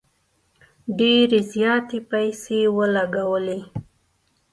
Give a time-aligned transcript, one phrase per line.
[0.97, 3.59] ډیري زیاتي پیسې ولګولې.